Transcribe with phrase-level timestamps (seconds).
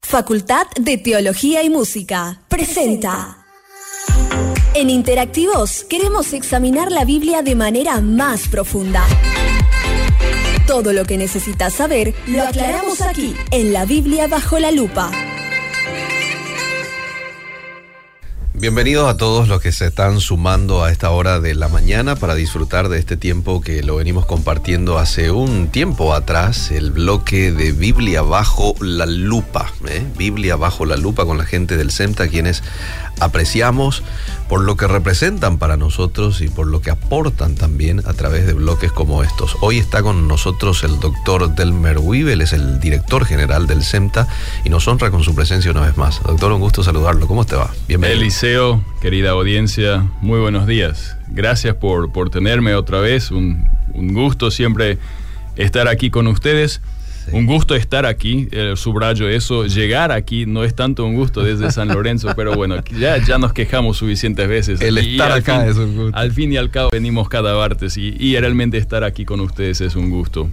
[0.00, 3.44] Facultad de Teología y Música, presenta.
[4.72, 9.04] En Interactivos queremos examinar la Biblia de manera más profunda.
[10.66, 15.10] Todo lo que necesitas saber lo aclaramos aquí, en la Biblia bajo la lupa.
[18.64, 22.34] Bienvenidos a todos los que se están sumando a esta hora de la mañana para
[22.34, 27.72] disfrutar de este tiempo que lo venimos compartiendo hace un tiempo atrás, el bloque de
[27.72, 30.02] Biblia bajo la lupa, ¿eh?
[30.16, 32.62] Biblia bajo la lupa con la gente del SEMTA, quienes
[33.20, 34.02] apreciamos
[34.48, 38.52] por lo que representan para nosotros y por lo que aportan también a través de
[38.52, 39.56] bloques como estos.
[39.60, 44.28] Hoy está con nosotros el doctor Delmer Wiebel, es el director general del SEMTA
[44.64, 46.22] y nos honra con su presencia una vez más.
[46.22, 47.26] Doctor, un gusto saludarlo.
[47.26, 47.70] ¿Cómo te va?
[47.88, 48.20] Bienvenido.
[48.20, 51.16] Eliseo, querida audiencia, muy buenos días.
[51.28, 53.30] Gracias por, por tenerme otra vez.
[53.30, 54.98] Un, un gusto siempre
[55.56, 56.80] estar aquí con ustedes.
[57.32, 61.70] Un gusto estar aquí, eh, subrayo eso, llegar aquí no es tanto un gusto desde
[61.70, 64.80] San Lorenzo, pero bueno, ya, ya nos quejamos suficientes veces.
[64.80, 66.16] El estar acá es un gusto.
[66.16, 69.80] Al fin y al cabo venimos cada martes y, y realmente estar aquí con ustedes
[69.80, 70.48] es un gusto.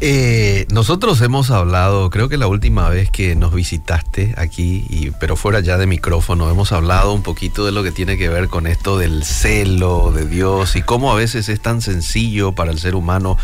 [0.00, 5.34] Eh, nosotros hemos hablado, creo que la última vez que nos visitaste aquí, y, pero
[5.34, 8.68] fuera ya de micrófono, hemos hablado un poquito de lo que tiene que ver con
[8.68, 12.94] esto del celo de Dios y cómo a veces es tan sencillo para el ser
[12.94, 13.36] humano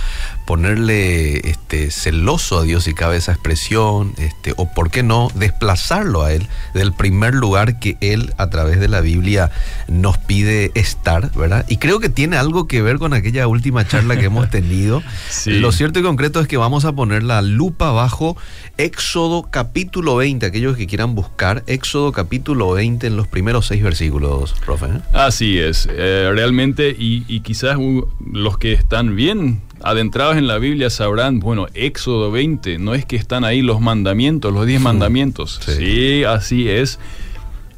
[0.46, 6.22] ponerle este, celoso a Dios y cabe esa expresión, este, o por qué no desplazarlo
[6.22, 9.50] a Él del primer lugar que Él a través de la Biblia
[9.88, 11.64] nos pide estar, ¿verdad?
[11.68, 15.02] Y creo que tiene algo que ver con aquella última charla que hemos tenido.
[15.30, 15.52] Sí.
[15.52, 18.36] Lo cierto y concreto es que vamos a poner la lupa bajo
[18.76, 24.54] Éxodo capítulo 20, aquellos que quieran buscar Éxodo capítulo 20 en los primeros seis versículos,
[24.64, 24.86] profe.
[24.86, 25.00] ¿eh?
[25.12, 30.58] Así es, eh, realmente, y, y quizás uh, los que están bien adentrados en la
[30.58, 35.60] Biblia sabrán, bueno, Éxodo 20, no es que están ahí los mandamientos, los 10 mandamientos.
[35.64, 35.72] Sí.
[35.72, 36.98] sí, así es.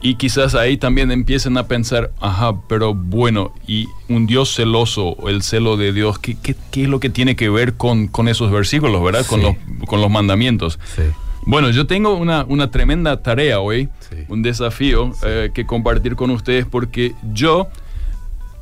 [0.00, 5.42] Y quizás ahí también empiecen a pensar, ajá, pero bueno, y un Dios celoso, el
[5.42, 8.50] celo de Dios, ¿qué, qué, qué es lo que tiene que ver con, con esos
[8.50, 9.22] versículos, verdad?
[9.22, 9.28] Sí.
[9.28, 10.78] Con, los, con los mandamientos.
[10.94, 11.02] Sí.
[11.46, 13.88] Bueno, yo tengo una, una tremenda tarea hoy,
[14.28, 17.68] un desafío eh, que compartir con ustedes porque yo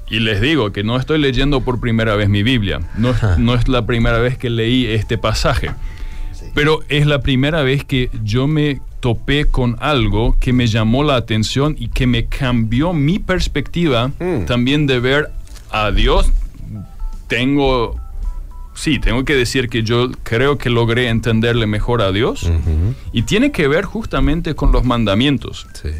[0.09, 3.69] y les digo que no estoy leyendo por primera vez mi Biblia, no, no es
[3.69, 5.71] la primera vez que leí este pasaje,
[6.33, 6.47] sí.
[6.55, 11.17] pero es la primera vez que yo me topé con algo que me llamó la
[11.17, 14.47] atención y que me cambió mi perspectiva mm.
[14.47, 15.31] también de ver
[15.71, 16.33] a Dios.
[17.27, 18.01] Tengo,
[18.73, 22.95] sí, tengo que decir que yo creo que logré entenderle mejor a Dios uh -huh.
[23.13, 25.67] y tiene que ver justamente con los mandamientos.
[25.75, 25.91] Sí.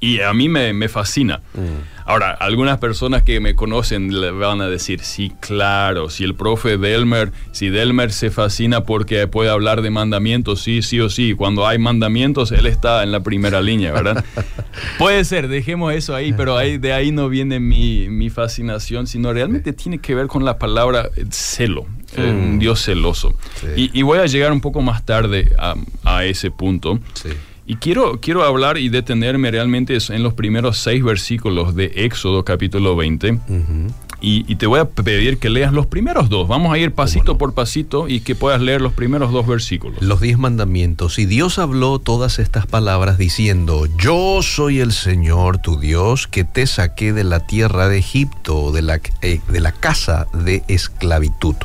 [0.00, 1.40] Y a mí me, me fascina.
[1.54, 1.98] Mm.
[2.08, 6.78] Ahora, algunas personas que me conocen le van a decir, sí, claro, si el profe
[6.78, 11.66] Delmer, si Delmer se fascina porque puede hablar de mandamientos, sí, sí o sí, cuando
[11.66, 14.24] hay mandamientos, él está en la primera línea, ¿verdad?
[14.98, 19.32] puede ser, dejemos eso ahí, pero ahí, de ahí no viene mi, mi fascinación, sino
[19.34, 22.20] realmente tiene que ver con la palabra celo, mm.
[22.20, 23.34] eh, un Dios celoso.
[23.60, 23.90] Sí.
[23.92, 27.00] Y, y, voy a llegar un poco más tarde a, a ese punto.
[27.12, 27.28] Sí.
[27.70, 32.96] Y quiero, quiero hablar y detenerme realmente en los primeros seis versículos de Éxodo capítulo
[32.96, 33.32] 20.
[33.32, 33.92] Uh -huh.
[34.22, 36.48] y, y, te voy a pedir que leas los primeros dos.
[36.48, 37.38] Vamos a ir pasito no?
[37.38, 40.00] por pasito y que puedas leer los primeros dos versículos.
[40.00, 41.18] Los diez mandamientos.
[41.18, 46.66] Y Dios habló todas estas palabras diciendo, yo soy el Señor tu Dios que te
[46.66, 51.56] saqué de la tierra de Egipto, de la, eh, de la casa de esclavitud.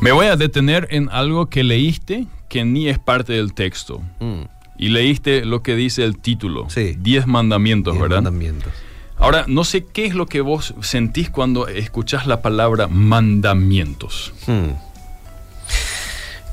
[0.00, 4.02] Me voy a detener en algo que leíste que ni es parte del texto.
[4.20, 4.42] Mm.
[4.76, 6.68] Y leíste lo que dice el título.
[6.68, 6.96] Sí.
[6.98, 8.16] Diez mandamientos, Diez ¿verdad?
[8.16, 8.70] mandamientos.
[9.16, 14.34] Ahora, no sé qué es lo que vos sentís cuando escuchás la palabra mandamientos.
[14.46, 14.72] Hmm.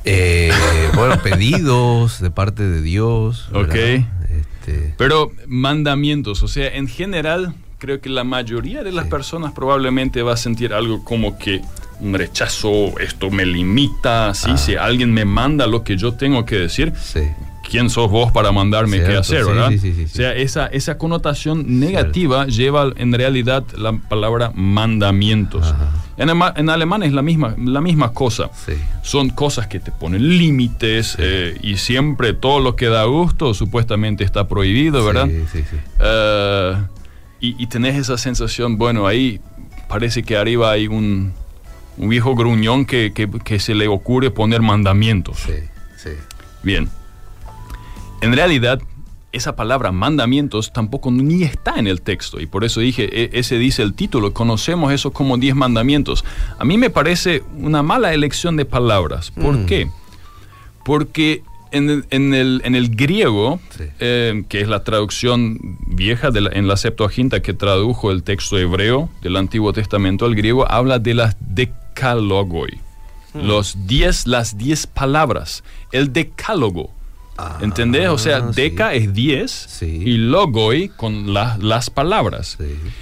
[0.06, 0.54] Eh,
[0.96, 3.50] bueno, pedidos de parte de Dios.
[3.52, 3.68] ¿verdad?
[3.68, 4.06] Ok.
[4.40, 4.96] Este...
[4.98, 9.12] Pero mandamientos, o sea, en general, creo que la mayoría de las sí.
[9.12, 11.62] personas probablemente va a sentir algo como que
[12.02, 14.52] rechazo, esto me limita, ¿sí?
[14.52, 14.58] Ah.
[14.58, 17.22] si alguien me manda lo que yo tengo que decir, sí.
[17.70, 19.72] ¿quién sos vos para mandarme Cierto, qué hacer, sí, verdad?
[19.80, 22.58] Sí, o sea, esa, esa connotación negativa Cierto.
[22.58, 25.74] lleva en realidad la palabra mandamientos.
[26.18, 28.50] En, en, alemán es la misma, la misma cosa.
[29.02, 34.24] Son cosas que te ponen límites eh, y siempre todo lo que da gusto supuestamente
[34.24, 35.30] está prohibido, ¿verdad?
[35.30, 36.84] Uh,
[37.40, 39.40] y, y tenés esa sensación, bueno, ahí
[39.88, 41.34] parece que arriba hay un
[42.00, 45.40] un viejo gruñón que, que, que, se le ocurre poner mandamientos.
[45.40, 45.54] Sí,
[45.98, 46.12] sí.
[46.64, 46.90] Bien.
[48.22, 48.82] En realidad,
[49.32, 53.58] esa palabra mandamientos tampoco ni está en el texto y por eso dije, e, ese
[53.58, 56.26] dice el título, conocemos eso como diez mandamientos.
[56.58, 59.32] A mí me parece una mala elección de palabras.
[59.32, 59.66] ¿Por mm.
[59.66, 59.90] qué?
[60.84, 63.60] Porque en el, en el, en el griego,
[64.00, 69.10] eh, que es la traducción vieja de en la Septuaginta que tradujo el texto hebreo
[69.22, 71.38] del Antiguo Testamento al griego, habla de las
[72.00, 72.80] decalogoi.
[73.34, 73.48] Hmm.
[73.48, 75.64] Los diez, las diez palabras.
[75.92, 76.92] El decálogo.
[77.38, 78.10] Ah, ¿Entendés?
[78.10, 82.58] O sea, deca es diez y logoi con las palabras.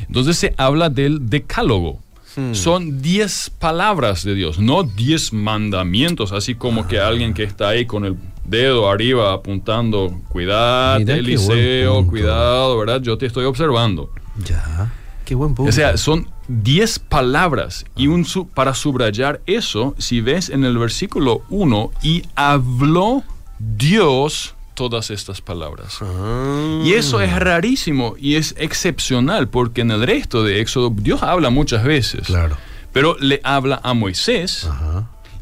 [0.08, 2.00] Entonces se habla del decálogo.
[2.36, 2.54] Hmm.
[2.54, 7.88] Son diez palabras de Dios, no diez mandamientos, así como que alguien que está ahí
[7.88, 8.16] con el
[8.46, 13.02] dedo arriba apuntando, cuidado, Eliseo, cuidado, ¿verdad?
[13.02, 14.12] Yo te estoy observando.
[14.46, 14.94] Ya,
[15.28, 15.70] qué buen punto.
[15.70, 21.42] O sea, son diez palabras y un para subrayar eso, si ves en el versículo
[21.50, 23.24] 1, y habló
[23.60, 25.98] Dios todas estas palabras.
[26.02, 26.82] Ah.
[26.86, 31.50] Y eso es rarísimo y es excepcional porque en el resto de Éxodo Dios habla
[31.50, 32.28] muchas veces.
[32.28, 32.56] Claro.
[32.94, 34.70] Pero le habla a Moisés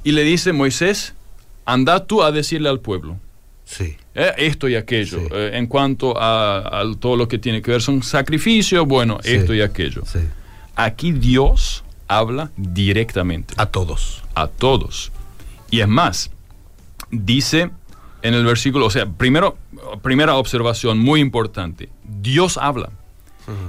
[0.03, 1.13] y le dice, Moisés,
[1.65, 3.19] anda tú a decirle al pueblo.
[3.65, 3.97] Sí.
[4.15, 5.19] Eh, esto y aquello.
[5.31, 9.61] Eh, en cuanto a, todo lo que tiene que ver son sacrificios, bueno, esto y
[9.61, 10.03] aquello.
[10.75, 13.53] Aquí Dios habla directamente.
[13.57, 14.23] A todos.
[14.33, 15.11] A todos.
[15.69, 16.31] Y es más,
[17.11, 17.71] dice
[18.21, 19.57] en el versículo, o sea, primero,
[20.01, 22.89] primera observación muy importante, Dios habla.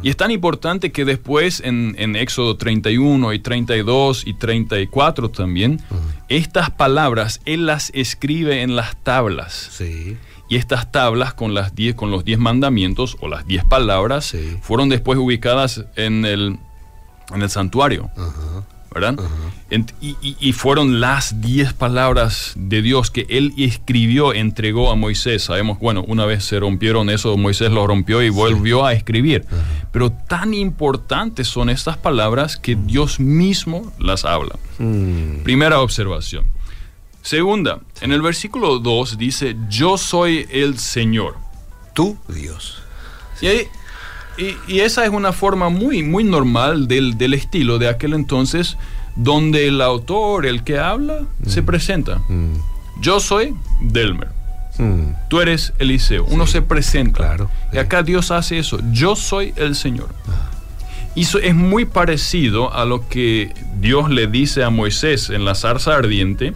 [0.02, 5.82] Y es tan importante que después en, en, Éxodo 31 y 32 y 34 también,
[6.30, 9.68] estas palabras Él las escribe en las tablas.
[9.72, 10.16] Sí.
[10.48, 14.88] Y estas tablas con, las diez, con los 10 mandamientos o las 10 palabras fueron
[14.88, 16.58] después ubicadas en el,
[17.34, 18.10] en el santuario.
[18.96, 19.16] ¿verdad?
[20.00, 25.42] y, fueron las diez palabras de Dios que él escribió, entregó a Moisés.
[25.42, 29.44] Sabemos, bueno, una vez se rompieron eso, Moisés lo rompió y volvió a escribir.
[29.92, 34.56] Pero tan importantes son estas palabras que Dios mismo las habla.
[34.78, 35.42] Mm.
[35.42, 36.46] Primera observación.
[37.26, 41.34] Segunda, en el versículo 2 dice, yo soy el Señor.
[41.92, 42.80] Tú, Dios.
[43.40, 43.68] Y ahí
[44.38, 48.76] y, esa es una forma muy, muy normal del, del, estilo de aquel entonces,
[49.16, 51.66] donde el autor, el que habla, se mm.
[51.66, 52.18] presenta.
[52.28, 52.58] Mm.
[53.00, 54.28] Yo soy Delmer.
[54.78, 55.12] Mm.
[55.28, 56.26] Tú eres Eliseo.
[56.26, 57.16] Uno se presenta.
[57.16, 58.78] Claro, y acá Dios hace eso.
[58.92, 60.10] Yo soy el Señor.
[60.28, 60.50] Ah.
[61.16, 65.56] Y eso es muy parecido a lo que Dios le dice a Moisés en la
[65.56, 66.52] zarza ardiente.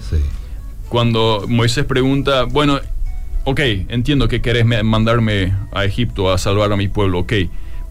[0.91, 2.81] Cuando Moisés pregunta, bueno,
[3.45, 7.33] ok, entiendo que querés mandarme a Egipto a salvar a mi pueblo, ok.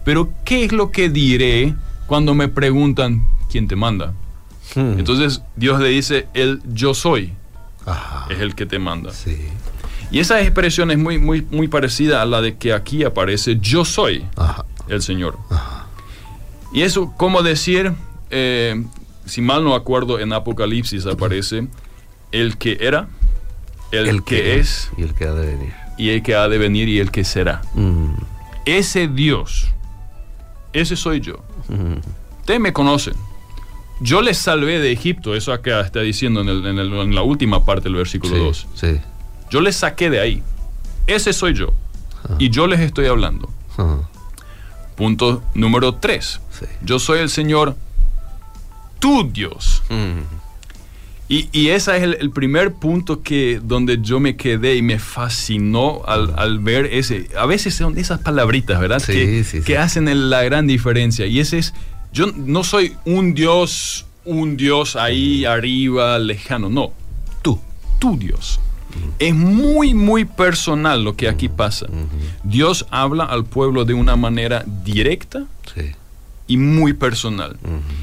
[0.04, 1.74] Pero ¿qué es lo que diré
[2.06, 4.12] cuando me preguntan quién te manda?
[4.74, 4.98] Hmm.
[4.98, 7.32] Entonces Dios le dice, el yo soy
[8.28, 9.10] es el que te manda.
[10.10, 13.86] Y esa expresión es muy, muy, muy parecida a la de que aquí aparece yo
[13.86, 14.26] soy
[14.88, 15.38] el Señor.
[16.74, 17.94] Y eso, como decir,
[18.28, 18.84] eh,
[19.24, 21.66] si mal no acuerdo, en Apocalipsis aparece
[22.32, 23.08] el que era,
[23.92, 25.72] el, que, es, y el que ha de venir.
[25.98, 27.62] Y el que ha de venir y el que será.
[27.74, 28.14] Hmm.
[28.64, 29.70] Ese Dios
[30.72, 31.36] ese soy yo.
[32.40, 33.14] Ustedes me conocen.
[34.00, 38.36] Yo les salvé de Egipto, eso acá está diciendo en, la última parte del versículo
[38.36, 38.66] 2.
[39.50, 40.42] Yo les saqué de ahí.
[41.06, 41.72] Ese soy yo.
[42.38, 43.50] Y yo les estoy hablando.
[44.96, 46.40] Punto número 3.
[46.82, 47.76] Yo soy el Señor,
[48.98, 49.82] tu Dios.
[51.30, 56.02] Y, y ese es el, primer punto que donde yo me quedé y me fascinó
[56.04, 57.28] al, ver ese.
[57.38, 59.00] A veces son esas palabritas, ¿verdad?
[59.00, 61.26] que, que hacen la gran diferencia.
[61.26, 61.72] Y ese es,
[62.12, 66.92] yo no soy un Dios, un Dios ahí arriba, lejano, no.
[67.42, 67.60] Tú,
[68.00, 68.58] tu Dios.
[69.20, 71.86] Es muy, muy personal lo que aquí pasa.
[72.42, 75.44] Dios habla al pueblo de una manera directa.
[75.72, 75.92] Sí
[76.50, 77.56] y muy personal.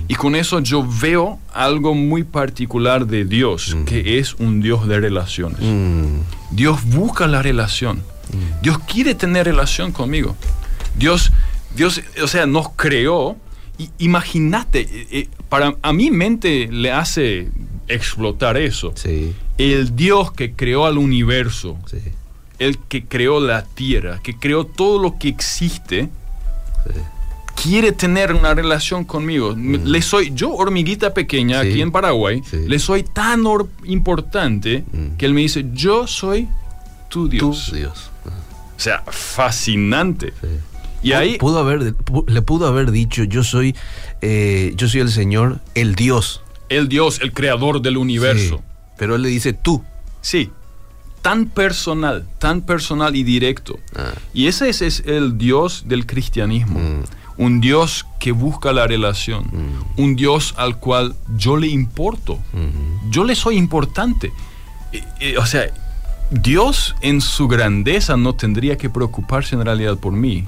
[0.07, 5.01] Y con eso yo veo algo muy particular de Dios, que es un Dios de
[5.01, 5.59] relaciones.
[6.51, 8.01] Dios busca la relación.
[8.61, 10.37] Dios quiere tener relación conmigo.
[10.97, 11.33] Dios,
[11.75, 13.35] Dios, o sea, nos creó.
[13.77, 17.49] Y imagínate, eh, eh, para a mi mente le hace
[17.89, 18.93] explotar eso.
[19.57, 21.77] El Dios que creó al universo,
[22.59, 26.09] el que creó la tierra, que creó todo lo que existe,
[27.61, 29.53] quiere tener una relación conmigo.
[29.55, 29.85] Mm.
[29.85, 33.43] Le soy, yo, hormiguita pequeña, aquí en Paraguay, le soy tan
[33.85, 35.17] importante mm.
[35.17, 36.47] que él me dice, yo soy
[37.09, 37.71] tu Dios.
[37.73, 38.11] Dios.
[38.25, 40.33] O sea, fascinante.
[41.01, 41.95] Y ahí pudo haber,
[42.27, 43.75] le pudo haber dicho, yo soy,
[44.21, 46.41] eh, yo soy el Señor, el Dios.
[46.69, 48.61] El Dios, el creador del universo.
[48.97, 49.83] Pero él le dice tú.
[50.21, 50.51] Sí,
[51.21, 53.79] tan personal, tan personal y directo.
[53.95, 54.11] Ah.
[54.33, 56.79] Y ese es, el Dios del cristianismo.
[56.79, 57.03] Mm
[57.37, 60.01] un Dios que busca la relación, mm.
[60.01, 63.11] un Dios al cual yo le importo, mm-hmm.
[63.11, 64.31] yo le soy importante.
[65.37, 65.67] o sea,
[66.29, 70.45] Dios en su grandeza no tendría que preocuparse en realidad por mí.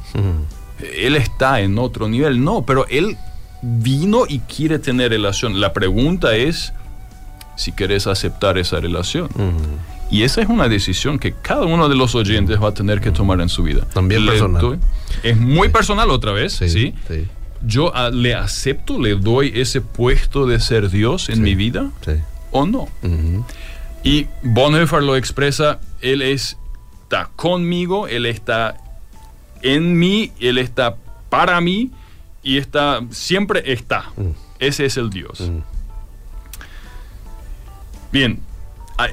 [0.80, 2.44] Él está en otro nivel.
[2.44, 3.18] No, pero Él
[3.62, 5.60] vino y quiere tener relación.
[5.60, 6.74] La pregunta es
[7.56, 9.30] si quieres aceptar esa relación.
[10.12, 13.12] Y esa es una decisión que cada uno de los oyentes va a tener que
[13.12, 13.86] tomar en su vida.
[13.94, 14.80] También personal.
[15.24, 16.94] es muy personal otra vez, ¿sí?
[17.62, 21.92] Yo le acepto, le doy ese puesto de ser Dios en mi vida
[22.52, 22.88] o no.
[24.04, 28.78] Y Bonhoeffer lo expresa, Él está conmigo, Él está
[29.62, 30.96] en mí, Él está
[31.30, 31.92] para mí
[32.44, 34.12] y está, siempre está.
[34.16, 34.30] Mm.
[34.60, 35.42] Ese es el Dios.
[35.42, 35.60] Mm.
[38.12, 38.40] Bien,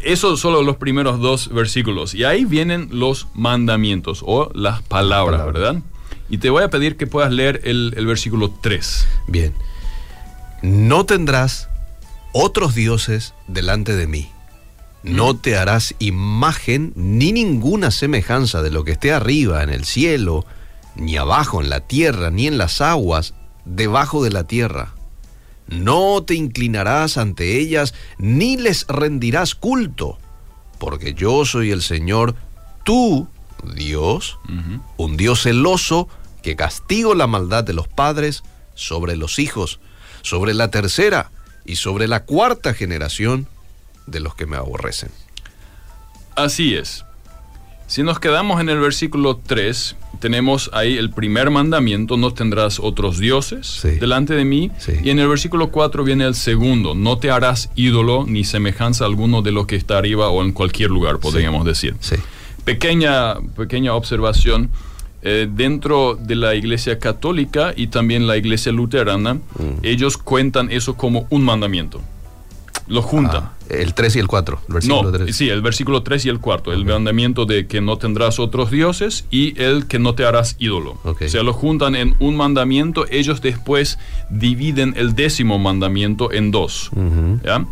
[0.02, 2.14] esos son solo los primeros dos versículos.
[2.14, 5.82] Y ahí vienen los mandamientos o las palabras, ¿verdad?
[6.28, 9.08] Y te voy a pedir que puedas leer el, el versículo 3.
[9.28, 9.54] Bien.
[10.62, 11.68] No tendrás
[12.32, 14.30] otros dioses delante de mí.
[15.02, 15.38] No mm.
[15.38, 20.44] te harás imagen ni ninguna semejanza de lo que esté arriba en el cielo,
[20.96, 24.95] ni abajo en la tierra, ni en las aguas debajo de la tierra.
[25.68, 30.18] No te inclinarás ante ellas, ni les rendirás culto,
[30.78, 32.36] porque yo soy el Señor,
[32.84, 33.28] tú,
[33.74, 34.38] Dios,
[34.96, 36.08] un Dios celoso,
[36.42, 38.44] que castigo la maldad de los padres
[38.74, 39.80] sobre los hijos,
[40.22, 41.30] sobre la tercera
[41.64, 43.48] y sobre la cuarta generación
[44.06, 45.10] de los que me aborrecen.
[46.36, 47.04] Así es.
[47.88, 53.18] Si nos quedamos en el versículo 3, tenemos ahí el primer mandamiento, no tendrás otros
[53.18, 54.70] dioses delante de mí.
[55.02, 59.42] Y en el versículo 4 viene el segundo, no te harás ídolo ni semejanza alguno
[59.42, 61.96] de lo que está arriba o en cualquier lugar, podríamos decir.
[62.64, 64.70] Pequeña, pequeña observación.
[65.22, 69.40] Eh, dentro de la iglesia católica y también la iglesia luterana, mm.
[69.82, 72.00] ellos cuentan eso como un mandamiento
[72.88, 73.44] lo juntan.
[73.44, 76.40] Ah, el 3 y el 4, el versículo no, Sí, el versículo 3 y el
[76.40, 80.56] 4, el mandamiento de que no tendrás otros dioses y el que no te harás
[80.58, 80.98] ídolo.
[81.04, 83.98] O sea, lo juntan en un mandamiento, ellos después
[84.30, 86.90] dividen el décimo mandamiento en dos.
[87.44, 87.66] ¿ya?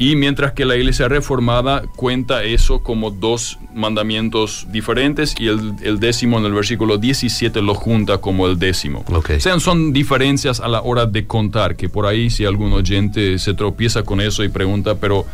[0.00, 6.38] Y mientras que la iglesia reformada cuenta eso como dos mandamientos diferentes y el, décimo
[6.38, 9.04] en el versículo 17 lo junta como el décimo.
[9.08, 13.40] O sea, son diferencias a la hora de contar, que por ahí si algún oyente
[13.40, 15.26] se tropieza con eso y pregunta, pero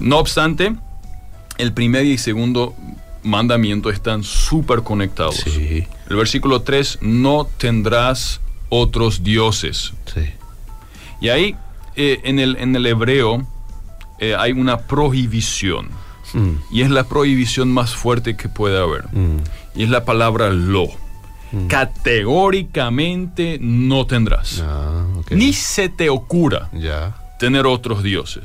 [0.00, 0.76] no obstante,
[1.58, 2.74] el primer y segundo
[3.24, 5.44] mandamiento están súper conectados.
[5.46, 9.92] El versículo 3, no tendrás otros dioses.
[11.20, 11.56] Y ahí
[11.96, 13.46] eh, en, el, en el hebreo,
[14.18, 15.88] eh, hay una prohibición.
[16.32, 16.54] Mm.
[16.70, 19.04] Y es la prohibición más fuerte que puede haber.
[19.12, 19.38] Mm.
[19.74, 20.86] Y es la palabra lo.
[21.52, 21.66] Mm.
[21.68, 24.62] Categóricamente no tendrás.
[24.64, 26.70] Ah, ni se te ocurra
[27.38, 28.44] tener otros dioses.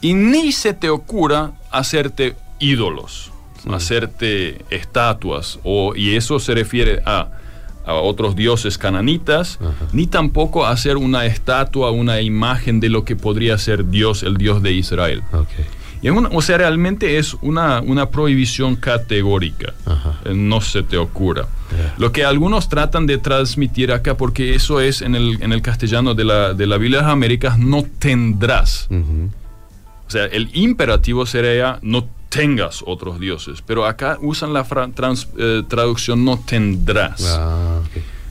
[0.00, 3.32] Y ni se te ocurra hacerte ídolos,
[3.70, 5.58] hacerte estatuas.
[5.64, 7.28] O, y eso se refiere a
[7.88, 9.58] a otros dioses cananitas,
[9.92, 14.62] ni tampoco hacer una estatua, una imagen de lo que podría ser Dios, el Dios
[14.62, 15.22] de Israel.
[16.00, 19.74] Y o sea, realmente es una, una prohibición categórica.
[20.24, 21.48] Eh, no se te ocurra.
[21.96, 26.14] Lo que algunos tratan de transmitir acá, porque eso es en el, en el castellano
[26.14, 28.88] de la, de la Biblia de las Américas, no tendrás.
[28.90, 34.66] O sea, el imperativo sería no tengas otros dioses, pero acá usan la
[35.38, 37.24] eh, traducción no tendrás.
[37.38, 37.80] Ah,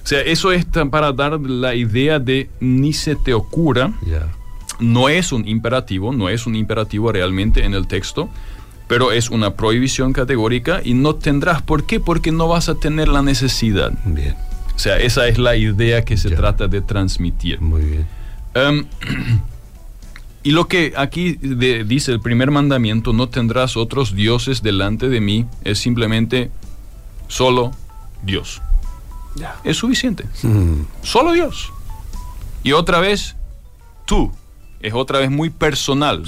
[0.04, 3.92] o sea, eso es para dar la idea de ni se te ocurra.
[4.80, 8.30] No es un imperativo, no es un imperativo realmente en el texto,
[8.88, 11.62] pero es una prohibición categórica y no tendrás.
[11.62, 12.00] ¿Por qué?
[12.00, 13.92] Porque no vas a tener la necesidad.
[14.06, 14.36] Bien.
[14.76, 17.60] O sea, esa es la idea que se trata de transmitir.
[17.60, 18.08] Muy bien.
[18.54, 18.86] Em,
[20.48, 25.46] Y lo que aquí dice el primer mandamiento, no tendrás otros dioses delante de mí,
[25.66, 26.52] es simplemente
[27.28, 27.74] solo
[28.24, 28.62] Dios.
[29.66, 30.24] Es suficiente.
[30.44, 30.84] Mm.
[31.02, 31.74] Solo Dios.
[32.64, 33.36] Y otra vez,
[34.06, 34.32] tú.
[34.80, 36.24] Es otra vez muy personal.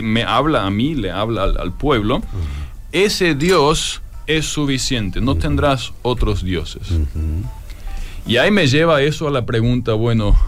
[0.00, 2.20] me habla a mí, le habla al, pueblo.
[2.20, 2.22] Mm.
[2.92, 5.20] Ese Dios es suficiente.
[5.20, 5.38] No mm.
[5.40, 6.86] tendrás otros dioses.
[8.24, 10.38] Y ahí me lleva eso a la pregunta, bueno,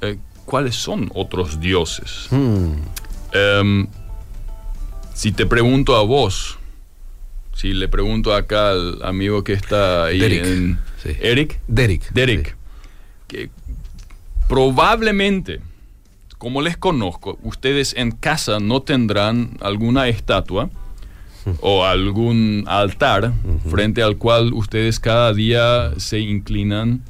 [0.00, 2.26] eh, cuáles son otros dioses.
[2.30, 2.72] Hmm.
[3.32, 3.86] Em,
[5.12, 6.58] si te pregunto a vos,
[7.54, 10.78] si le pregunto acá al amigo que está ahí en...
[11.04, 11.60] Eric.
[11.68, 12.10] Derek.
[12.12, 12.56] Derek.
[13.26, 13.50] Que
[14.48, 15.60] probablemente,
[16.38, 20.70] como les conozco, ustedes en casa no tendrán alguna estatua
[21.60, 23.34] o algún altar
[23.70, 27.02] frente al cual ustedes cada día se inclinan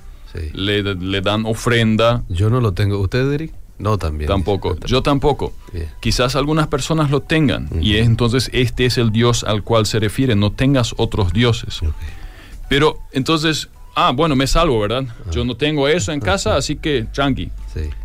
[0.52, 2.22] le, dan ofrenda.
[2.28, 2.98] Yo no lo tengo.
[2.98, 3.52] ¿Usted, Eric?
[3.78, 4.28] No, también.
[4.28, 4.76] Tampoco.
[4.86, 5.52] Yo tampoco.
[6.00, 7.68] Quizás algunas personas lo tengan.
[7.80, 10.34] Y entonces este es el Dios al cual se refiere.
[10.34, 11.80] No tengas otros dioses.
[12.68, 15.04] Pero entonces, ah, bueno, me salvo, ¿verdad?
[15.30, 17.50] Yo no tengo eso en casa, así que tranqui.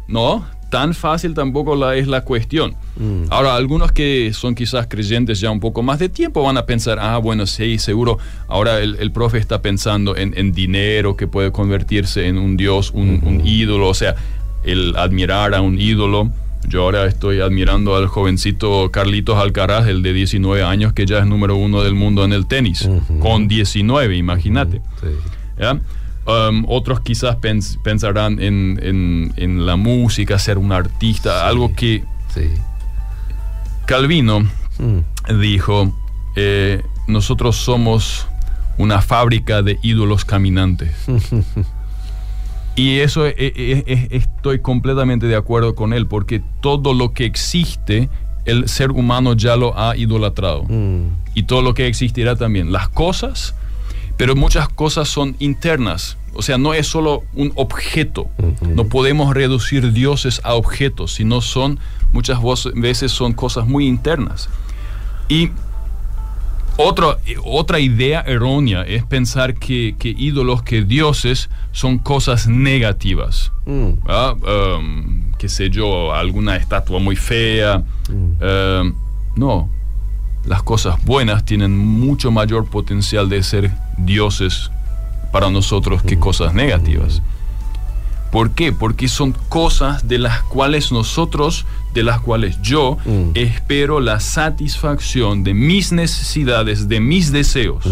[0.07, 2.73] No, tan fácil tampoco la, es la cuestión.
[2.97, 3.25] Mm.
[3.29, 6.97] Ahora, algunos que son quizás creyentes ya un poco más de tiempo van a pensar,
[6.99, 12.39] ah, bueno, sí, seguro, ahora el, profe está pensando en, dinero que puede convertirse en
[12.39, 14.15] un dios, un, un ídolo, o sea,
[14.63, 16.31] el admirar a un ídolo.
[16.67, 21.27] Yo ahora estoy admirando al jovencito Carlitos Alcaraz, el de 19 años, que ya es
[21.27, 22.89] número uno del mundo en el tenis,
[23.19, 24.81] con 19, imagínate.
[26.25, 27.35] Um, otros quizás
[27.83, 32.03] pensarán en, la música, ser un artista, algo que
[33.85, 35.39] Calvino mm.
[35.41, 35.93] dijo,
[36.35, 38.27] eh, nosotros somos
[38.77, 40.95] una fábrica de ídolos caminantes.
[42.75, 47.25] Y eso e, e, e, estoy completamente de acuerdo con él, porque todo lo que
[47.25, 48.09] existe,
[48.45, 50.63] el ser humano ya lo ha idolatrado.
[50.63, 51.09] Mm.
[51.35, 52.71] Y todo lo que existirá también.
[52.71, 53.55] Las cosas,
[54.23, 56.17] pero muchas cosas son internas.
[56.33, 58.29] O sea, no es solo un objeto.
[58.61, 61.77] No podemos reducir dioses a objetos, sino son,
[62.13, 62.39] muchas
[62.73, 64.47] veces son cosas muy internas.
[65.27, 65.49] Y
[66.77, 73.51] otra, otra idea errónea es pensar que, ídolos, que dioses son cosas negativas.
[73.65, 73.89] Mm.
[74.07, 77.83] Um, qué sé yo, alguna estatua muy fea.
[78.07, 78.41] Mm.
[78.41, 78.95] Um,
[79.35, 79.69] no,
[80.45, 84.71] las cosas buenas tienen mucho mayor potencial de ser dioses
[85.31, 86.19] para nosotros que mm.
[86.19, 87.21] cosas negativas.
[88.31, 88.73] ¿Por qué?
[88.73, 93.29] Porque son cosas de las cuales nosotros, de las cuales yo mm.
[93.35, 97.85] espero la satisfacción de mis necesidades, de mis deseos.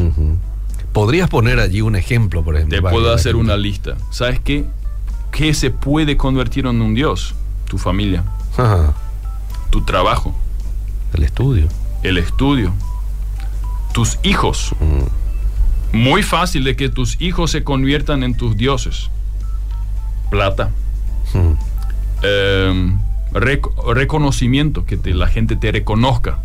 [0.94, 2.82] ¿Podrías poner allí un ejemplo, por ejemplo?
[2.82, 3.96] Te puedo hacer una lista.
[4.10, 4.66] ¿Sabes qué?
[5.32, 7.34] ¿Qué se puede convertir en un Dios?
[7.68, 8.24] Tu familia.
[9.70, 10.36] Tu trabajo.
[11.14, 11.68] El estudio.
[12.04, 12.74] El estudio.
[13.94, 14.74] Tus hijos.
[14.80, 15.98] Mm.
[15.98, 19.10] Muy fácil de que tus hijos se conviertan en tus dioses
[20.32, 20.72] plata,
[21.34, 21.54] hmm.
[22.24, 23.00] em,
[23.34, 26.40] reconocimiento, que la gente te reconozca,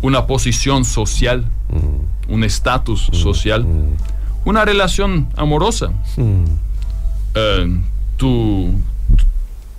[0.00, 2.32] una posición social, hmm.
[2.32, 3.14] un estatus hmm.
[3.14, 3.66] social,
[4.44, 5.90] una relación amorosa,
[7.34, 7.82] em,
[8.16, 8.72] tu,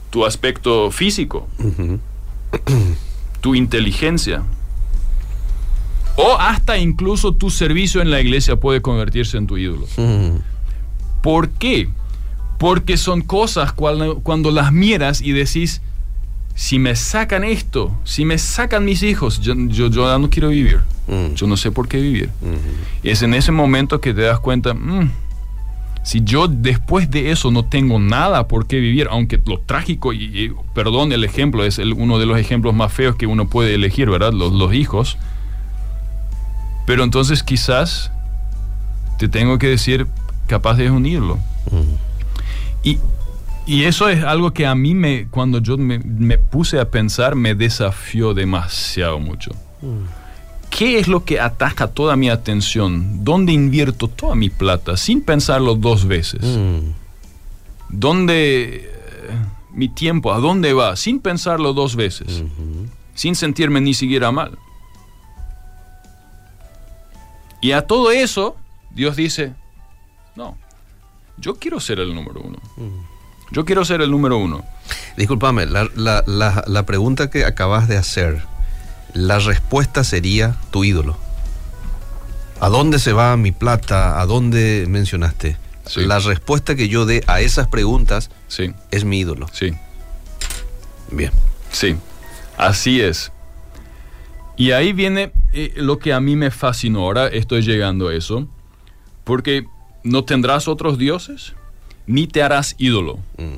[0.10, 1.48] tu aspecto físico,
[3.42, 4.44] tu inteligencia.
[6.22, 9.88] O hasta incluso tu servicio en la iglesia puede convertirse en tu ídolo.
[11.22, 11.88] ¿Por qué?
[12.58, 15.82] Porque son cosas cuando, las miras y decís,
[16.56, 20.82] si me sacan esto, si me sacan mis hijos, yo, yo, no quiero vivir.
[21.08, 21.36] Mm.
[21.36, 22.30] Yo no sé por qué vivir.
[23.02, 25.10] Y es en ese momento que te das cuenta, mm,
[26.04, 30.54] si yo después de eso no tengo nada por qué vivir, aunque lo trágico, y,
[30.74, 34.34] perdón el ejemplo, es uno de los ejemplos más feos que uno puede elegir, ¿verdad?
[34.34, 35.18] Los, los hijos.
[36.90, 38.12] Pero entonces quizás
[39.20, 40.08] te tengo que decir,
[40.48, 41.38] capaz de unirlo.
[41.70, 42.88] Mm.
[43.68, 46.00] Y, eso es algo que a mí, me, cuando yo me,
[46.40, 49.52] puse a pensar, me desafió demasiado mucho.
[49.84, 50.08] Mm.
[50.72, 53.24] ¿Qué es lo que ataca toda mi atención?
[53.24, 56.42] ¿Dónde invierto toda mi plata sin pensarlo dos veces?
[56.42, 56.80] Mm.
[57.90, 58.90] ¿Dónde eh,
[59.76, 60.96] mi tiempo, a dónde va?
[60.96, 62.44] Sin pensarlo dos veces.
[63.14, 64.58] Sin sentirme ni siquiera mal.
[67.62, 68.56] Y a todo eso,
[68.92, 69.54] Dios dice,
[70.36, 70.58] no,
[71.38, 72.60] yo quiero ser el número uno.
[72.78, 73.20] Mm.
[73.52, 74.64] Yo quiero ser el número uno.
[75.18, 78.44] Discúlpame, la, pregunta que acabas de hacer,
[79.14, 81.18] la respuesta sería tu ídolo.
[82.60, 84.22] ¿A dónde se va mi plata?
[84.22, 85.58] ¿A dónde mencionaste?
[85.96, 88.74] La respuesta que yo dé a esas preguntas sí.
[88.92, 89.48] es mi ídolo.
[89.52, 89.74] Sí.
[91.12, 91.32] Bien.
[91.72, 91.96] Sí,
[92.58, 93.32] así es.
[94.56, 97.02] Y ahí viene eh, lo que a mí me fascinó.
[97.02, 98.48] Ahora estoy llegando a eso.
[99.24, 99.66] Porque
[100.04, 101.54] no tendrás otros dioses,
[102.08, 103.20] ni te harás ídolo.
[103.38, 103.56] Mm.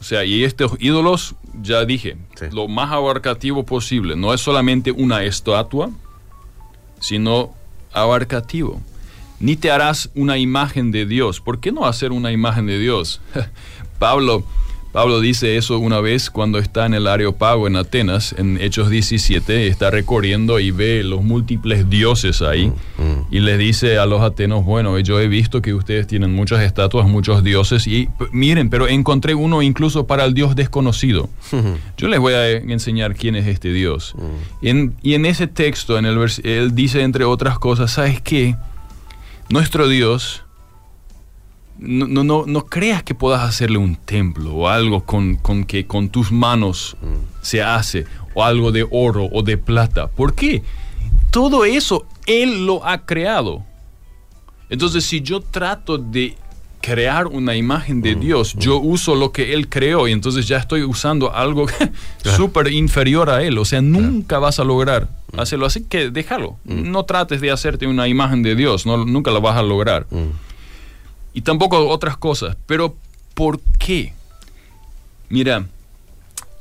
[0.00, 2.16] O sea, y estos ídolos, ya dije,
[2.52, 4.16] lo más abarcativo posible.
[4.16, 5.90] No es solamente una estatua,
[7.00, 7.54] sino
[7.92, 8.80] abarcativo.
[9.40, 11.40] Ni te harás una imagen de Dios.
[11.40, 13.20] ¿Por qué no hacer una imagen de Dios?
[13.98, 14.44] Pablo
[14.92, 19.66] Pablo dice eso una vez cuando está en el Areopago en Atenas, en Hechos 17,
[19.66, 23.26] está recorriendo y ve los múltiples dioses ahí mm, mm.
[23.30, 27.06] y le dice a los atenos, bueno, yo he visto que ustedes tienen muchas estatuas,
[27.06, 31.28] muchos dioses y miren, pero encontré uno incluso para el dios desconocido.
[31.96, 34.14] Yo les voy a enseñar quién es este dios.
[34.62, 34.90] Mm.
[35.02, 38.56] y en ese texto, en el él dice entre otras cosas, ¿sabes qué?
[39.48, 40.44] Nuestro Dios
[41.78, 45.86] no, no, no, no creas que puedas hacerle un templo o algo con, con que
[45.86, 46.96] con tus manos
[47.40, 50.08] se hace, o algo de oro o de plata.
[50.08, 50.62] ¿Por qué?
[51.30, 53.64] Todo eso Él lo ha creado.
[54.70, 56.36] Entonces, si yo trato de
[56.80, 60.82] crear una imagen de Dios, yo uso lo que Él creó y entonces ya estoy
[60.82, 61.66] usando algo
[62.36, 63.58] súper inferior a Él.
[63.58, 65.66] O sea, nunca vas a lograr hacerlo.
[65.66, 66.56] Así que déjalo.
[66.64, 70.06] No trates de hacerte una imagen de Dios, no, nunca la vas a lograr.
[71.38, 72.56] Y tampoco otras cosas.
[72.66, 72.96] Pero,
[73.34, 74.12] ¿por qué?
[75.28, 75.66] Mira,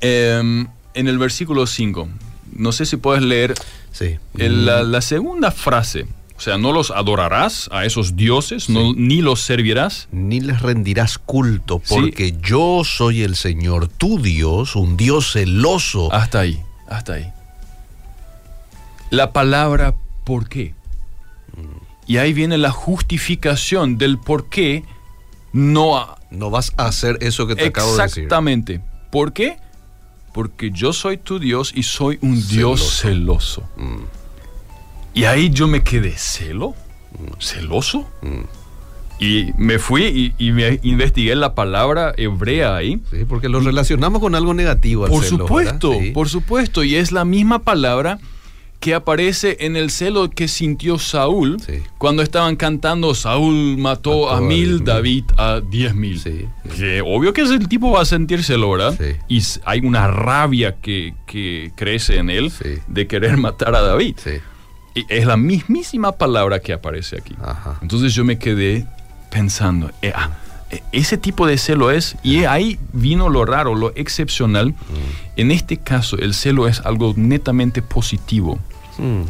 [0.02, 2.08] em, en el versículo 5,
[2.54, 3.56] no sé si puedes leer
[3.92, 4.18] Sí.
[4.38, 6.06] el- la, la segunda frase.
[6.38, 10.10] O sea, no los adorarás a esos dioses, no- ni los servirás.
[10.12, 11.96] Ni les rendirás culto, Sí.
[11.96, 16.14] porque yo soy el Señor, tu Dios, un Dios celoso.
[16.14, 17.32] Hasta ahí, hasta ahí.
[19.10, 20.76] La palabra por qué.
[22.08, 24.84] Y ahí viene la justificación del por qué
[25.54, 25.98] no...
[25.98, 28.24] ha- No vas a hacer eso que te acabo de decir.
[28.24, 28.82] Exactamente.
[29.12, 29.58] ¿Por qué?
[30.34, 33.64] Porque yo soy tu Dios y soy un Dios celoso.
[33.78, 34.04] Mm.
[35.14, 36.76] Y ahí yo me quedé, ¿celo?
[37.18, 37.42] Mm.
[37.42, 38.08] ¿Celoso?
[39.20, 40.04] Y me fui
[40.38, 43.02] y, y me investigué la palabra hebrea ahí.
[43.10, 45.06] Sí, porque lo relacionamos con algo negativo.
[45.06, 46.84] al Por celo, supuesto, por supuesto.
[46.84, 48.20] Y es la misma palabra
[48.80, 51.82] que aparece en el celo que sintió Saúl Sí.
[51.98, 54.84] cuando estaban cantando Saúl mató Mató a mil.
[54.84, 56.20] David a diez mil.
[56.20, 56.70] Sí, sí.
[56.78, 58.96] Que obvio que el tipo va a sentírselo, ¿verdad?
[58.98, 59.16] Sí.
[59.28, 62.52] Y hay una rabia que, que crece en él
[62.88, 64.16] de querer matar a David.
[64.96, 67.36] Y es la mismísima palabra que aparece aquí.
[67.42, 67.78] Ajá.
[67.82, 68.86] Entonces yo me quedé
[69.30, 70.30] pensando, eh, ah,
[70.92, 74.76] ese tipo de celo es, y ahí vino lo raro, lo excepcional.
[75.36, 78.60] En este caso, el celo es algo netamente positivo.
[78.98, 79.22] Mm.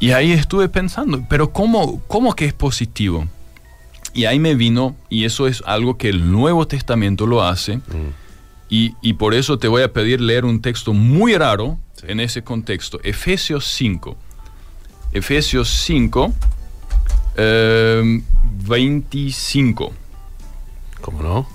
[0.00, 3.26] Y ahí estuve pensando, pero ¿cómo, cómo que es positivo?
[4.14, 7.80] Y ahí me vino, y eso es algo que el Nuevo Testamento lo hace,
[8.70, 12.42] y, y por eso te voy a pedir leer un texto muy raro en ese
[12.42, 14.16] contexto, Efesios 5.
[15.12, 16.32] Efesios 5,
[17.36, 18.22] eh,
[18.68, 19.92] 25.
[21.00, 21.46] ¿Cómo no?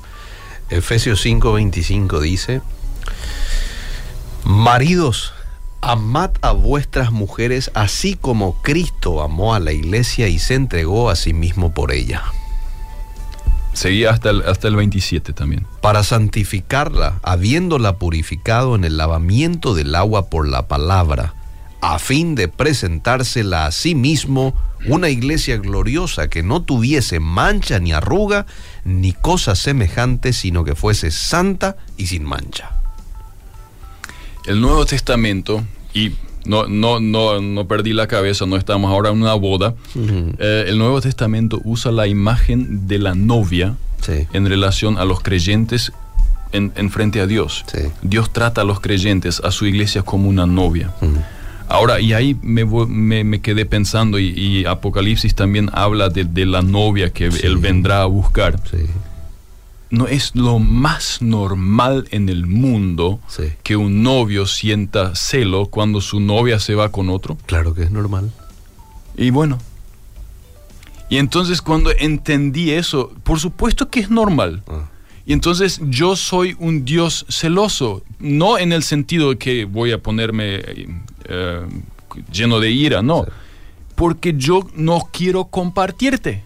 [0.70, 2.62] Efesios 5, 25 dice,
[4.44, 5.34] Maridos,
[5.82, 11.16] amad a vuestras mujeres así como Cristo amó a la iglesia y se entregó a
[11.16, 12.24] sí mismo por ella,
[13.74, 15.66] Seguí hasta el, hasta el 27 también.
[15.82, 21.34] para santificarla, habiéndola purificado en el lavamiento del agua por la palabra,
[21.86, 24.56] a fin de presentársela a sí mismo
[24.88, 28.46] una iglesia gloriosa que no tuviese mancha ni arruga
[28.86, 32.72] ni cosa semejante, sino que fuese santa y sin mancha.
[34.46, 36.14] El Nuevo Testamento, y
[36.46, 39.74] no, no, no, no perdí la cabeza, no estamos ahora en una boda.
[39.96, 44.28] Eh, el Nuevo Testamento usa la imagen de la novia Sí.
[44.34, 45.94] en relación a los creyentes
[46.52, 47.64] en, en frente a Dios.
[47.74, 47.84] Sí.
[48.02, 50.92] Dios trata a los creyentes, a su iglesia como una novia.
[51.70, 56.46] Ahora, y ahí me, me- me quedé pensando, y, y Apocalipsis también habla de, de
[56.46, 57.40] la novia que Sí.
[57.44, 58.60] él vendrá a buscar.
[58.70, 58.86] Sí,
[59.90, 63.44] No es lo más normal en el mundo sí.
[63.64, 67.38] que un novio sienta celo cuando su novia se va con otro.
[67.46, 68.32] Claro que es normal.
[69.18, 69.58] Y bueno.
[71.10, 74.64] Y entonces cuando entendí eso, por supuesto que es normal.
[74.68, 74.90] Ah,
[75.26, 79.98] Y entonces yo soy un Dios celoso, no en el sentido de que voy a
[80.00, 80.64] ponerme
[81.26, 81.62] eh,
[82.32, 83.24] lleno de ira, no.
[83.26, 83.32] Sí.
[83.96, 86.44] Porque yo no quiero compartirte.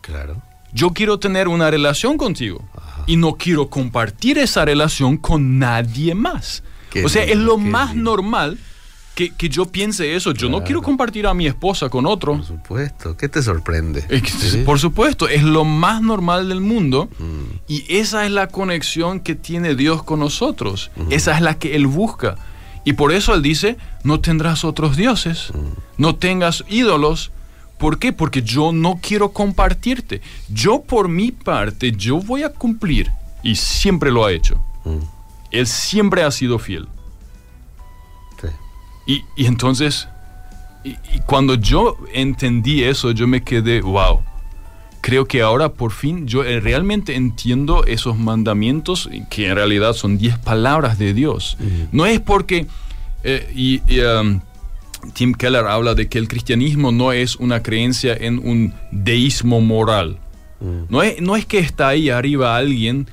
[0.00, 0.42] claro.
[0.72, 2.62] Yo quiero tener una relación contigo.
[2.76, 3.02] Ajá.
[3.08, 6.62] Y no quiero compartir esa relación con nadie más.
[6.90, 8.12] Qué o sea, lindo, es lo más lindo.
[8.12, 8.56] normal
[9.16, 10.30] que, que yo piense eso.
[10.30, 12.36] Yo no quiero compartir a mi esposa con otro.
[12.36, 13.16] Por supuesto.
[13.16, 14.04] ¿Qué te sorprende?
[14.08, 14.62] Es que, Sí.
[14.64, 19.34] Por supuesto, es lo más normal del mundo Mm, y esa es la conexión que
[19.34, 20.92] tiene Dios con nosotros.
[21.10, 22.36] Esa es la que Él busca.
[22.84, 25.52] Y por eso Él dice, no tendrás otros dioses,
[25.98, 27.30] no tengas ídolos.
[27.78, 28.12] ¿Por qué?
[28.12, 30.20] Porque yo no quiero compartirte.
[30.48, 33.10] Yo por mi parte, yo voy a cumplir.
[33.42, 34.56] Y siempre lo ha hecho.
[34.84, 34.98] mm,
[35.50, 36.88] Él siempre ha sido fiel.
[38.40, 38.48] sí.
[39.06, 40.08] Y, y entonces,
[40.84, 44.20] y, y cuando yo entendí eso, yo me quedé, wow.
[45.02, 50.18] Creo que ahora por fin yo eh, realmente entiendo esos mandamientos que en realidad son
[50.18, 51.56] 10 palabras de Dios.
[51.92, 52.66] No es porque,
[53.24, 54.40] eh, y, y, um,
[55.14, 60.18] Tim Keller habla de que el cristianismo no es una creencia en un deísmo moral.
[60.60, 63.06] Mm, No es, no es que está ahí arriba alguien,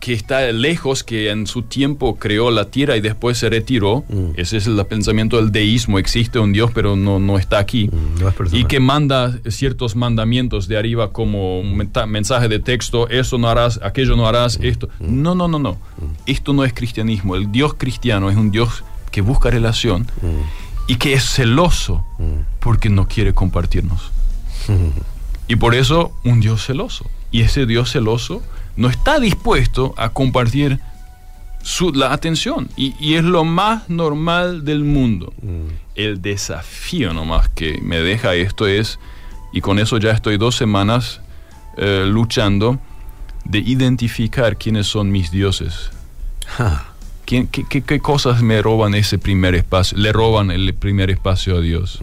[0.00, 4.04] que está lejos, que en su tiempo creó la tierra y después se retiró.
[4.08, 4.30] Mm.
[4.36, 5.98] Ese es el pensamiento del deísmo.
[5.98, 7.88] Existe un Dios, pero no, no está aquí.
[7.88, 8.60] Mm, no es personal.
[8.60, 11.76] y que manda ciertos mandamientos de arriba como un
[12.08, 14.64] mensaje de texto, eso no harás, aquello no harás, Mm.
[14.64, 14.88] esto.
[15.00, 15.76] No, no, no, no.
[16.26, 17.36] Esto no es cristianismo.
[17.36, 20.06] El Dios cristiano es un Dios que busca relación
[20.86, 22.04] y que es celoso
[22.60, 24.10] porque no quiere compartirnos.
[25.46, 27.04] Y por eso un Dios celoso.
[27.30, 28.42] Y ese Dios celoso
[28.76, 30.80] no está dispuesto a compartir
[31.62, 32.68] su, la atención.
[32.76, 35.32] Y, y es lo más normal del mundo.
[35.94, 38.98] El desafío nomás que me deja esto es,
[39.52, 41.20] y con eso ya estoy dos semanas
[41.76, 42.78] eh, luchando,
[43.44, 45.90] de identificar quiénes son mis dioses.
[46.46, 46.86] Ja.
[47.26, 49.96] ¿Quién- qué, qué- qué cosas me roban ese primer espacio?
[49.96, 52.00] Le roban el primer espacio a Dios.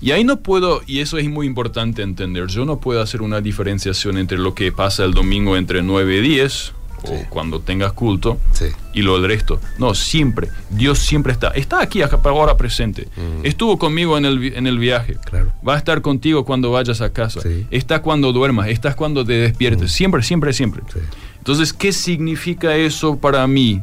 [0.00, 3.40] Y ahí no puedo, y eso es muy importante entender, yo no puedo hacer una
[3.40, 7.14] diferenciación entre lo que pasa el domingo entre 9 y 10, o Sí.
[7.28, 8.66] cuando tengas culto, Sí.
[8.94, 9.60] y lo del resto.
[9.78, 11.48] No, siempre, Dios siempre está.
[11.48, 13.08] Está aquí, ahora presente.
[13.42, 15.16] Estuvo conmigo en el, en el viaje.
[15.24, 15.52] Claro.
[15.66, 17.42] Va a estar contigo cuando vayas a casa.
[17.42, 17.66] Sí.
[17.70, 19.92] Está cuando duermas, estás cuando te despiertes.
[19.92, 20.82] Siempre, siempre, siempre.
[20.92, 20.98] Sí.
[21.36, 23.82] Entonces, ¿qué significa eso para mí?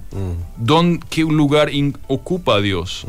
[0.57, 3.05] ¿Dón- ¿Qué lugar in- ocupa Dios?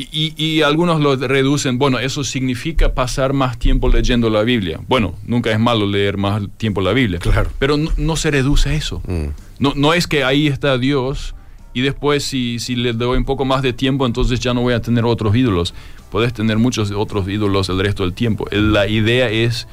[0.00, 4.78] Y, y- y algunos lo reducen, bueno, eso significa pasar más tiempo leyendo la Biblia.
[4.86, 7.18] Bueno, nunca es malo leer más tiempo la Biblia.
[7.18, 7.50] Claro.
[7.58, 9.02] Pero no, no se reduce a eso.
[9.08, 9.24] Mm.
[9.58, 11.34] No, no es que ahí está Dios
[11.74, 14.74] y después si, si le doy un poco más de tiempo, entonces ya no voy
[14.74, 15.74] a tener otros ídolos.
[16.12, 18.46] Puedes tener muchos otros ídolos el resto del tiempo.
[18.52, 19.66] La idea es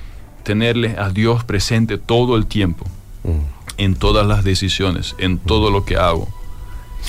[0.44, 2.86] tenerle a Dios presente todo el tiempo,
[3.78, 6.28] en todas las decisiones, en todo lo que hago.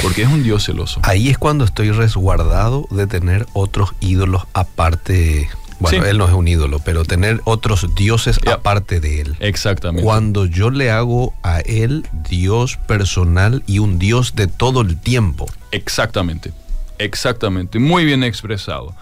[0.03, 1.01] Porque es un Dios celoso.
[1.03, 5.49] Ahí es cuando estoy resguardado de tener otros ídolos aparte.
[5.79, 6.09] Bueno, Sí.
[6.09, 9.37] él no es un ídolo, pero tener otros dioses aparte de él.
[9.41, 10.03] Exactamente.
[10.05, 15.47] Cuando yo le hago a él Dios personal y un Dios de todo el tiempo.
[15.73, 16.53] Exactamente,
[16.99, 18.95] exactamente, muy bien expresado.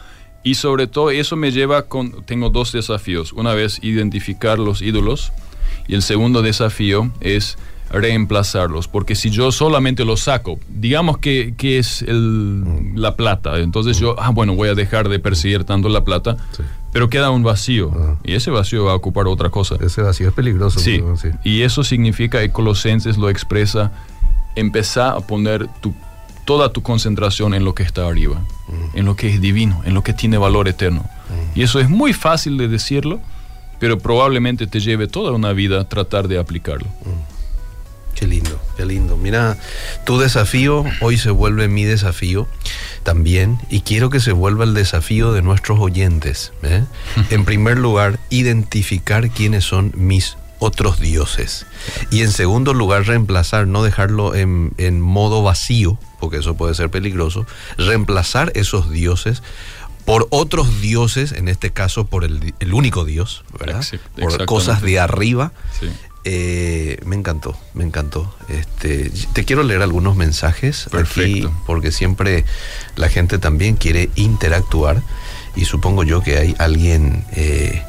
[0.42, 3.32] Y sobre todo eso me lleva con, tengo dos desafíos.
[3.32, 5.32] Una vez identificar los ídolos
[5.86, 7.56] y el segundo desafío es
[8.00, 13.98] reemplazarlos, porque si yo solamente los saco, digamos que, que es el- la plata, entonces
[13.98, 16.62] yo, ah, bueno, voy a dejar de perseguir tanto la plata, Sí.
[16.92, 18.16] pero queda un vacío Ah.
[18.24, 19.76] y ese vacío va a ocupar otra cosa.
[19.80, 20.80] Ese vacío es peligroso.
[20.80, 21.02] Sí,
[21.44, 23.92] y eso significa, y Colosenses lo expresa,
[24.56, 25.94] empezar a poner tu,
[26.44, 28.40] toda tu concentración en lo que está arriba,
[28.94, 31.04] en lo que es divino, en lo que tiene valor eterno.
[31.54, 33.20] Y eso es muy fácil de decirlo,
[33.80, 36.86] pero probablemente te lleve toda una vida tratar de aplicarlo.
[38.76, 39.16] Qué lindo.
[39.16, 39.56] Mira,
[40.04, 42.48] tu desafío hoy se vuelve mi desafío
[43.02, 46.52] también y quiero que se vuelva el desafío de nuestros oyentes.
[46.62, 46.84] ¿eh?
[47.30, 51.66] En primer lugar, identificar quiénes son mis otros dioses.
[52.10, 56.90] Y en segundo lugar, reemplazar, no dejarlo en, en modo vacío, porque eso puede ser
[56.90, 59.42] peligroso, reemplazar esos dioses
[60.04, 63.82] por otros dioses, en este caso por el, el único Dios, ¿verdad?
[64.18, 65.52] Por cosas de arriba.
[65.80, 65.88] Sí.
[66.26, 68.34] Eh, me encantó, me encantó.
[68.48, 71.52] Este, te quiero leer algunos mensajes aquí Perfecto.
[71.66, 72.44] porque siempre
[72.96, 75.02] la gente también quiere interactuar
[75.54, 77.82] y supongo yo que hay alguien eh,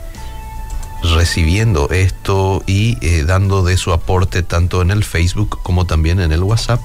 [1.15, 6.31] recibiendo esto y eh, dando de su aporte tanto en el Facebook como también en
[6.31, 6.81] el WhatsApp.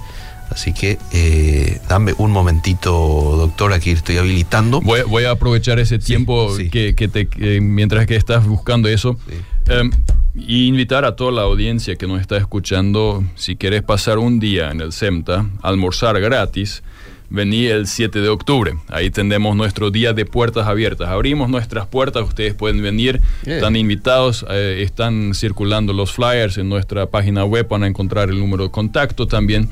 [0.51, 2.91] Así que eh, dame un momentito,
[3.37, 4.81] doctor, aquí estoy habilitando.
[4.81, 6.71] Voy, voy a aprovechar ese tiempo sí.
[6.71, 9.17] Que, que te, que mientras que estás buscando eso.
[9.29, 9.37] Sí.
[9.73, 9.91] em,
[10.35, 14.71] y invitar a toda la audiencia que nos está escuchando, si quieres pasar un día
[14.71, 16.83] en el SEMTA, almorzar gratis,
[17.31, 18.75] vení el 7 de octubre.
[18.89, 21.09] Ahí tendremos nuestro día de puertas abiertas.
[21.09, 23.57] Abrimos nuestras puertas, ustedes pueden venir, Bien.
[23.57, 28.39] están invitados, eh, están circulando los flyers en nuestra página web, van a encontrar el
[28.39, 29.69] número de contacto también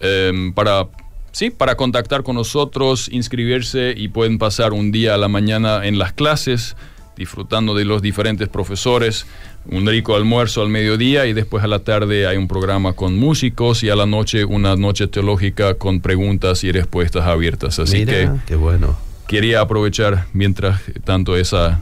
[0.00, 0.88] em, para,
[1.32, 5.98] sí, para contactar con nosotros, inscribirse y pueden pasar un día a la mañana en
[5.98, 6.76] las clases,
[7.16, 9.26] disfrutando de los diferentes profesores,
[9.66, 13.82] un rico almuerzo al mediodía y después a la tarde hay un programa con músicos
[13.82, 17.78] y a la noche una noche teológica con preguntas y respuestas abiertas.
[17.78, 18.96] Así Mira, que qué bueno.
[19.26, 21.80] quería aprovechar mientras tanto esa,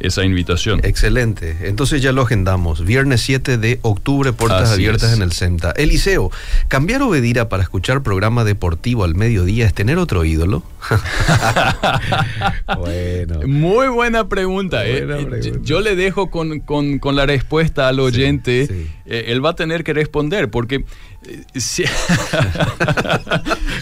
[0.00, 0.80] esa invitación.
[0.84, 1.56] Excelente.
[1.62, 2.84] Entonces ya lo agendamos.
[2.84, 5.16] Viernes 7 de octubre, puertas Así abiertas es.
[5.16, 5.70] en el CEMTA.
[5.72, 6.30] Eliseo,
[6.68, 10.62] ¿cambiar Obedira para escuchar programa deportivo al mediodía es tener otro ídolo?
[12.78, 13.40] bueno.
[13.46, 14.84] Muy buena pregunta.
[14.86, 15.04] eh.
[15.04, 15.58] Buena Eh, pregunta.
[15.62, 18.66] Yo le dejo con, con- con la respuesta al oyente.
[18.66, 18.86] sí.
[19.06, 20.84] Eh, él va a tener que responder porque...
[21.26, 21.84] eh, si-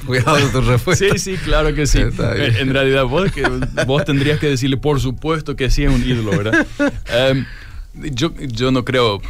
[0.07, 1.05] Cuidado con tu respuesta.
[1.13, 2.01] sí, sí, claro que sí.
[2.01, 3.43] En realidad vos, que-
[3.87, 6.67] vos tendrías que decirle, por supuesto que sí es un ídolo, ¿verdad?
[7.09, 7.45] Em,
[7.95, 9.21] yo, yo no creo...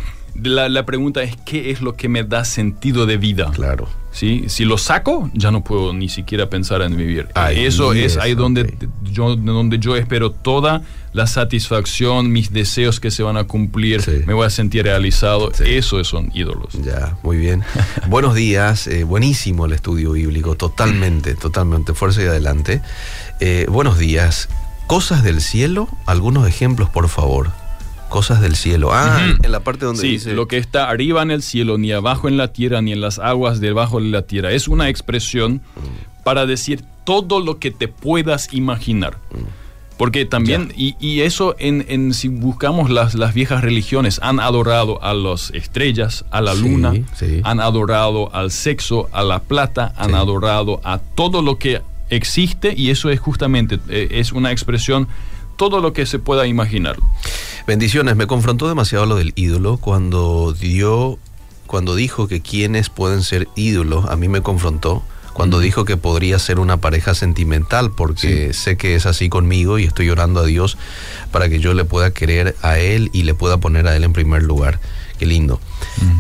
[0.43, 3.51] La, la pregunta es, ¿qué es lo que me da sentido de vida?
[3.55, 3.87] Claro.
[4.13, 4.45] ¿Sí?
[4.49, 7.29] Si lo saco, ya no puedo ni siquiera pensar en vivir.
[7.35, 8.75] Ahí eso es es, ahí donde,
[9.11, 10.83] yo, donde yo espero toda
[11.15, 14.23] la satisfacción, mis deseos que se van a cumplir, Sí.
[14.27, 15.51] me voy a sentir realizado.
[15.55, 15.65] Sí.
[15.67, 16.75] Eso son ídolos.
[16.85, 17.63] Ya, muy bien.
[18.09, 22.83] Buenos días, eh, buenísimo el estudio bíblico, totalmente, totalmente, fuerza y adelante.
[23.41, 24.49] Eh, buenos días.
[24.87, 27.51] Cosas del cielo, algunos ejemplos, por favor.
[28.13, 28.91] Cosas del cielo.
[28.93, 30.35] Ah, en la parte donde Sí, dice...
[30.35, 33.19] lo que está arriba en el cielo, ni abajo en la tierra, ni en las
[33.19, 34.53] aguas debajo de la tierra.
[34.53, 35.63] Es una expresión
[36.23, 39.17] para decir todo lo que te puedas imaginar.
[39.97, 45.03] Porque también, y, y eso en, en- si buscamos las, las viejas religiones, han adorado
[45.03, 47.41] a las estrellas, a la Sí, luna, sí.
[47.45, 50.17] han adorado al sexo, a la plata, han Sí.
[50.17, 55.09] adorado a todo lo que existe y eso es justamente, eh, es una expresión,
[55.57, 56.97] todo lo que se pueda imaginar.
[57.67, 61.19] Bendiciones, me confrontó demasiado lo del ídolo cuando dio,
[61.67, 65.03] cuando dijo que quienes pueden ser ídolos, a mí me confrontó.
[65.33, 69.85] Cuando dijo que podría ser una pareja sentimental, porque sé que es así conmigo y
[69.85, 70.77] estoy orando a Dios
[71.31, 74.13] para que yo le pueda querer a Él y le pueda poner a Él en
[74.13, 74.79] primer lugar.
[75.19, 75.59] Qué lindo.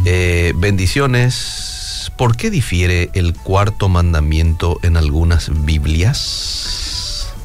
[0.06, 2.10] Eh, bendiciones.
[2.16, 6.91] ¿Por qué difiere el cuarto mandamiento en algunas Biblias?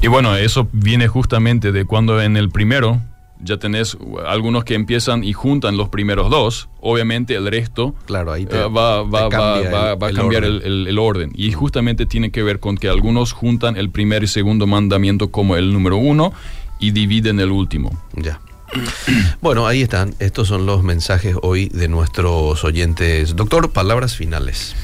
[0.01, 3.01] Y bueno, eso viene justamente de cuando en el primero
[3.39, 8.45] ya tenés algunos que empiezan y juntan los primeros dos, obviamente el resto Claro, ahí
[8.45, 10.55] te, eh, va, te va- va- va- el- va a el cambiar orden.
[10.55, 11.31] el, el- el orden.
[11.35, 15.55] Y justamente tiene que ver con que algunos juntan el primer y segundo mandamiento como
[15.55, 16.31] el número uno
[16.79, 17.91] y dividen el último.
[18.15, 18.39] Ya.
[19.41, 20.13] Bueno, ahí están.
[20.19, 23.35] Estos son los mensajes hoy de nuestros oyentes.
[23.35, 24.75] Doctor, palabras finales.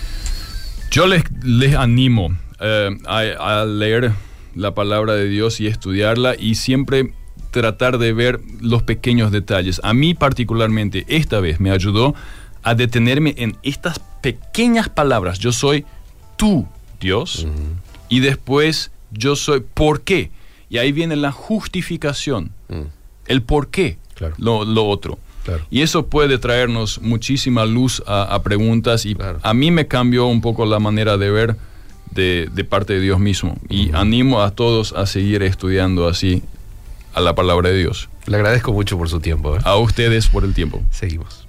[0.91, 4.11] Yo les, les animo eh, a, a leer
[4.55, 7.13] la palabra de Dios y estudiarla y siempre
[7.51, 9.79] tratar de ver los pequeños detalles.
[9.83, 12.15] A mí particularmente esta vez me ayudó
[12.63, 15.37] a detenerme en estas pequeñas palabras.
[15.39, 15.85] Yo soy
[16.37, 16.65] tu
[16.99, 17.45] Dios
[18.09, 20.31] y después yo soy por qué.
[20.69, 22.81] Y ahí viene la justificación, Mm,
[23.27, 24.35] el por qué, Claro.
[24.37, 25.19] lo, lo otro.
[25.43, 25.65] Claro.
[25.69, 29.39] Y eso puede traernos muchísima luz a, a preguntas y Claro.
[29.43, 31.55] a mí me cambió un poco la manera de ver
[32.13, 33.57] de, de parte de Dios mismo.
[33.69, 36.43] Y animo a todos a seguir estudiando así
[37.13, 38.09] a la palabra de Dios.
[38.25, 39.55] Le agradezco mucho por su tiempo.
[39.55, 39.59] ¿eh?
[39.63, 40.81] A ustedes por el tiempo.
[40.91, 41.47] Seguimos.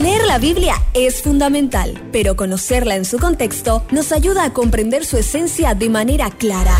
[0.00, 5.16] Leer la Biblia es fundamental, pero conocerla en su contexto nos ayuda a comprender su
[5.16, 6.76] esencia de manera clara.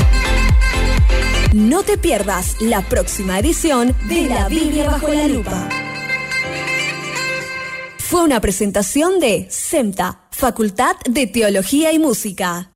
[1.54, 5.85] No te pierdas la próxima edición de La Biblia bajo la lupa.
[8.08, 12.70] Fue una presentación de SEMTA, Facultad de Teología y Música.